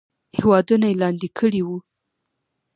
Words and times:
هیوادونه 0.37 0.85
یې 0.91 0.99
لاندې 1.01 1.27
کړي 1.37 1.61
وو. 1.63 1.77